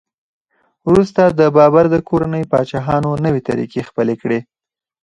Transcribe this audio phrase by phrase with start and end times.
[0.89, 4.39] وروسته د بابر د کورنۍ پاچاهانو نوې طریقې خپلې کړې.